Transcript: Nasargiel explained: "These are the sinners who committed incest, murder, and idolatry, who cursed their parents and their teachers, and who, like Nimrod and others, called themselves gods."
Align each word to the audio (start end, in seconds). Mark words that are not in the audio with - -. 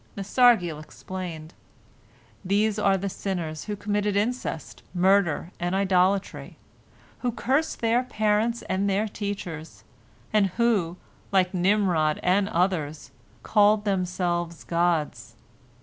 Nasargiel 0.17 0.79
explained: 0.83 1.53
"These 2.43 2.79
are 2.79 2.97
the 2.97 3.07
sinners 3.07 3.65
who 3.65 3.75
committed 3.75 4.15
incest, 4.15 4.81
murder, 4.95 5.51
and 5.59 5.75
idolatry, 5.75 6.57
who 7.19 7.31
cursed 7.31 7.81
their 7.81 8.01
parents 8.01 8.63
and 8.63 8.89
their 8.89 9.07
teachers, 9.07 9.83
and 10.33 10.47
who, 10.57 10.97
like 11.31 11.53
Nimrod 11.53 12.19
and 12.23 12.49
others, 12.49 13.11
called 13.43 13.85
themselves 13.85 14.63
gods." 14.63 15.35